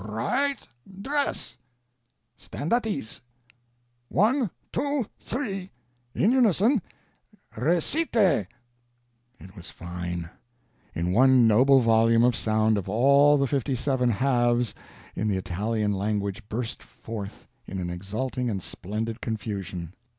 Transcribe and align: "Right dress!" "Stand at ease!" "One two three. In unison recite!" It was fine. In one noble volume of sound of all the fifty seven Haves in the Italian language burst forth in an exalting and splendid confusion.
"Right 0.03 0.57
dress!" 0.99 1.57
"Stand 2.35 2.73
at 2.73 2.87
ease!" 2.87 3.21
"One 4.09 4.49
two 4.73 5.05
three. 5.19 5.69
In 6.15 6.31
unison 6.31 6.81
recite!" 7.55 8.15
It 8.15 9.55
was 9.55 9.69
fine. 9.69 10.31
In 10.95 11.11
one 11.11 11.45
noble 11.45 11.81
volume 11.81 12.23
of 12.23 12.35
sound 12.35 12.79
of 12.79 12.89
all 12.89 13.37
the 13.37 13.45
fifty 13.45 13.75
seven 13.75 14.09
Haves 14.09 14.73
in 15.15 15.27
the 15.27 15.37
Italian 15.37 15.93
language 15.93 16.49
burst 16.49 16.81
forth 16.81 17.47
in 17.67 17.77
an 17.77 17.91
exalting 17.91 18.49
and 18.49 18.59
splendid 18.59 19.21
confusion. 19.21 19.93